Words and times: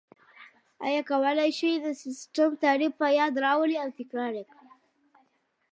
آیا 0.85 1.01
کولای 1.11 1.49
شئ 1.59 1.73
د 1.85 1.87
سیسټم 2.03 2.49
تعریف 2.63 2.91
په 3.01 3.07
یاد 3.19 3.33
راولئ 3.45 3.77
او 3.83 3.89
تکرار 3.99 4.31
یې 4.39 4.43
کړئ؟ 4.51 4.67